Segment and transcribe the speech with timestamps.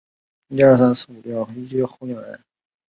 [0.47, 2.39] 每一个人通过选票表达支持或反对某一意见或候选人。